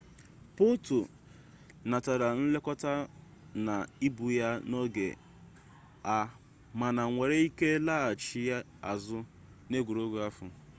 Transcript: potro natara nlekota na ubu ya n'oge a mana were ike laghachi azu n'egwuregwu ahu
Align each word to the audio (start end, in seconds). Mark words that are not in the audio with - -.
potro 0.55 0.99
natara 1.91 2.27
nlekota 2.39 2.93
na 3.65 3.75
ubu 4.07 4.25
ya 4.39 4.49
n'oge 4.69 5.07
a 6.15 6.17
mana 6.79 7.01
were 7.17 7.35
ike 7.47 7.69
laghachi 7.87 8.41
azu 8.91 9.19
n'egwuregwu 9.69 10.17
ahu 10.27 10.45